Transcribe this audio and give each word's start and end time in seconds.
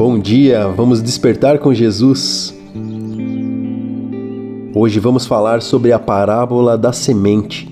Bom 0.00 0.18
dia, 0.18 0.66
vamos 0.68 1.02
despertar 1.02 1.58
com 1.58 1.74
Jesus. 1.74 2.58
Hoje 4.74 4.98
vamos 4.98 5.26
falar 5.26 5.60
sobre 5.60 5.92
a 5.92 5.98
parábola 5.98 6.78
da 6.78 6.90
semente. 6.90 7.68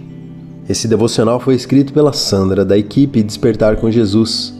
Esse 0.69 0.87
devocional 0.87 1.41
foi 1.41 1.55
escrito 1.55 1.93
pela 1.93 2.13
Sandra, 2.13 2.65
da 2.67 2.77
equipe 2.77 3.23
Despertar 3.23 3.77
com 3.77 3.91
Jesus. 3.91 4.55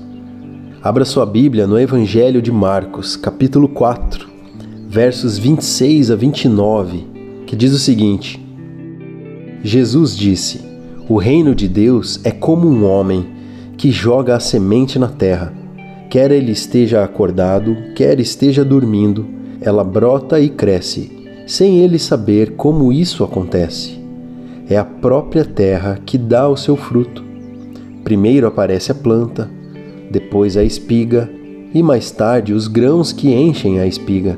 Abra 0.83 1.05
sua 1.05 1.27
Bíblia 1.27 1.67
no 1.67 1.79
Evangelho 1.79 2.41
de 2.41 2.51
Marcos, 2.51 3.17
capítulo 3.17 3.69
4, 3.69 4.27
versos 4.89 5.37
26 5.37 6.11
a 6.11 6.17
29, 6.17 7.07
que 7.47 7.55
diz 7.55 7.75
o 7.75 7.79
seguinte: 7.79 8.43
Jesus 9.63 10.17
disse: 10.17 10.63
O 11.07 11.19
reino 11.19 11.55
de 11.55 11.69
Deus 11.69 12.19
é 12.25 12.31
como 12.31 12.67
um 12.67 12.85
homem 12.87 13.38
que 13.79 13.93
joga 13.93 14.35
a 14.35 14.41
semente 14.41 14.99
na 14.99 15.07
terra. 15.07 15.55
Quer 16.11 16.33
ele 16.33 16.51
esteja 16.51 17.05
acordado, 17.05 17.77
quer 17.95 18.19
esteja 18.19 18.65
dormindo, 18.65 19.25
ela 19.61 19.85
brota 19.85 20.41
e 20.41 20.49
cresce, 20.49 21.13
sem 21.47 21.79
ele 21.79 21.97
saber 21.97 22.57
como 22.57 22.93
isso 22.93 23.23
acontece. 23.23 23.97
É 24.69 24.77
a 24.77 24.85
própria 24.85 25.45
terra 25.45 26.01
que 26.05 26.19
dá 26.19 26.49
o 26.49 26.57
seu 26.57 26.77
fruto. 26.77 27.25
Primeiro 28.03 28.49
aparece 28.49 28.91
a 28.91 28.95
planta, 28.95 29.49
depois 30.11 30.57
a 30.57 30.65
espiga 30.65 31.31
e 31.73 31.81
mais 31.81 32.11
tarde 32.11 32.53
os 32.53 32.67
grãos 32.67 33.13
que 33.13 33.33
enchem 33.33 33.79
a 33.79 33.87
espiga. 33.87 34.37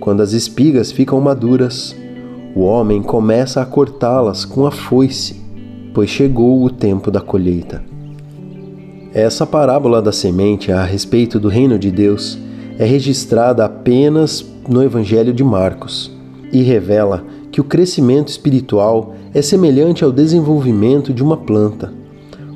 Quando 0.00 0.22
as 0.22 0.32
espigas 0.32 0.90
ficam 0.90 1.20
maduras, 1.20 1.94
o 2.56 2.62
homem 2.62 3.00
começa 3.00 3.62
a 3.62 3.66
cortá-las 3.66 4.44
com 4.44 4.66
a 4.66 4.72
foice, 4.72 5.40
pois 5.94 6.10
chegou 6.10 6.64
o 6.64 6.70
tempo 6.70 7.10
da 7.12 7.20
colheita. 7.20 7.89
Essa 9.12 9.44
parábola 9.44 10.00
da 10.00 10.12
semente 10.12 10.70
a 10.70 10.84
respeito 10.84 11.40
do 11.40 11.48
reino 11.48 11.76
de 11.76 11.90
Deus 11.90 12.38
é 12.78 12.84
registrada 12.84 13.64
apenas 13.64 14.48
no 14.68 14.84
Evangelho 14.84 15.34
de 15.34 15.42
Marcos 15.42 16.12
e 16.52 16.62
revela 16.62 17.24
que 17.50 17.60
o 17.60 17.64
crescimento 17.64 18.28
espiritual 18.28 19.16
é 19.34 19.42
semelhante 19.42 20.04
ao 20.04 20.12
desenvolvimento 20.12 21.12
de 21.12 21.24
uma 21.24 21.36
planta, 21.36 21.92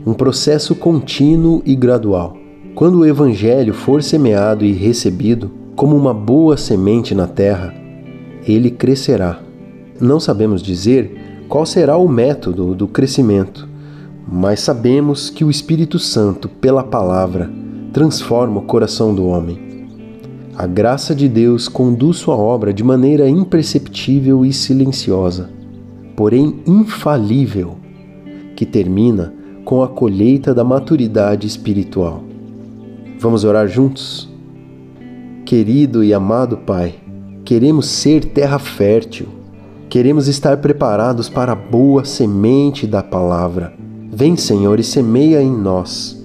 um 0.07 0.15
processo 0.15 0.77
contínuo 0.77 1.61
e 1.67 1.75
gradual. 1.75 2.37
Quando 2.77 3.01
o 3.01 3.07
Evangelho 3.07 3.75
for 3.75 4.01
semeado 4.01 4.65
e 4.65 4.71
recebido 4.71 5.51
como 5.75 5.97
uma 5.97 6.15
boa 6.15 6.57
semente 6.57 7.17
na 7.17 7.27
terra, 7.27 7.75
ele 8.47 8.71
crescerá. 8.71 9.41
Não 10.01 10.21
sabemos 10.21 10.63
dizer 10.63 11.45
qual 11.49 11.67
será 11.67 11.97
o 11.97 12.07
método 12.07 12.77
do 12.77 12.87
crescimento 12.87 13.74
mas 14.27 14.61
sabemos 14.61 15.29
que 15.29 15.45
o 15.45 15.51
Espírito 15.51 15.99
Santo, 15.99 16.49
pela 16.49 16.83
palavra, 16.83 17.51
transforma 17.93 18.61
o 18.61 18.63
coração 18.63 19.15
do 19.15 19.27
homem. 19.27 19.59
A 20.57 20.67
graça 20.67 21.15
de 21.15 21.29
Deus 21.29 21.69
conduz 21.69 22.19
sua 22.19 22.37
obra 22.37 22.73
de 22.73 22.83
maneira 22.83 23.29
imperceptível 23.29 24.45
e 24.45 24.53
silenciosa, 24.53 25.51
porém 26.17 26.61
infalível, 26.67 27.77
que 28.57 28.65
termina 28.65 29.35
com 29.65 29.83
a 29.83 29.89
colheita 29.89 30.55
da 30.55 30.65
maturidade 30.65 31.47
espiritual. 31.47 32.23
Vamos 33.19 33.45
orar 33.45 33.69
juntos? 33.69 34.29
Querido 35.45 36.03
e 36.03 36.15
amado 36.15 36.59
Pai, 36.59 36.95
queremos 37.45 37.87
ser 37.87 38.25
terra 38.25 38.59
fértil, 38.59 39.27
queremos 39.89 40.29
estar 40.29 40.59
preparados 40.59 41.29
para 41.29 41.53
a 41.53 41.57
boa 41.57 42.05
semente 42.05 42.87
da 42.87 43.03
palavra 43.03 43.84
Vem, 44.17 44.37
Senhor, 44.37 44.79
e 44.79 44.85
semeia 44.85 45.43
em 45.43 45.51
nós. 45.51 46.25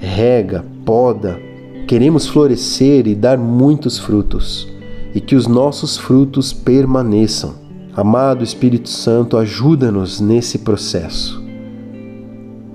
Rega, 0.00 0.64
poda. 0.84 1.38
Queremos 1.86 2.26
florescer 2.26 3.06
e 3.06 3.14
dar 3.14 3.38
muitos 3.38 3.96
frutos, 3.96 4.66
e 5.14 5.20
que 5.20 5.36
os 5.36 5.46
nossos 5.46 5.96
frutos 5.96 6.52
permaneçam. 6.52 7.54
Amado 7.94 8.42
Espírito 8.42 8.88
Santo, 8.88 9.36
ajuda-nos 9.36 10.20
nesse 10.20 10.58
processo. 10.58 11.40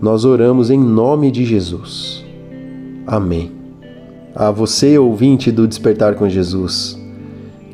Nós 0.01 0.23
oramos 0.23 0.69
em 0.69 0.79
nome 0.79 1.29
de 1.29 1.43
Jesus. 1.43 2.23
Amém. 3.05 3.51
A 4.33 4.49
você, 4.49 4.97
ouvinte 4.97 5.51
do 5.51 5.67
Despertar 5.67 6.15
com 6.15 6.29
Jesus, 6.29 6.97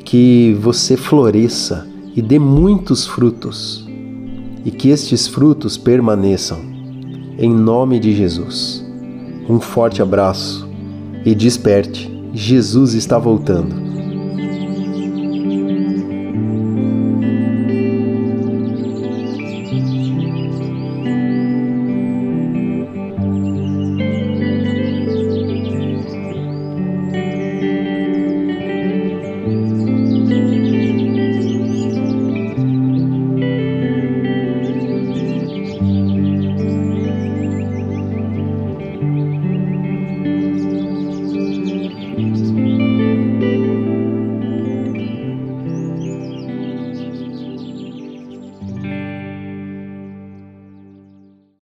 que 0.04 0.58
você 0.60 0.96
floresça 0.96 1.88
e 2.16 2.20
dê 2.20 2.40
muitos 2.40 3.06
frutos, 3.06 3.88
e 4.64 4.72
que 4.72 4.88
estes 4.88 5.28
frutos 5.28 5.78
permaneçam 5.78 6.69
em 7.40 7.50
nome 7.50 7.98
de 7.98 8.14
Jesus. 8.14 8.84
Um 9.48 9.58
forte 9.58 10.02
abraço 10.02 10.68
e 11.24 11.34
desperte, 11.34 12.12
Jesus 12.34 12.92
está 12.92 13.18
voltando. 13.18 13.79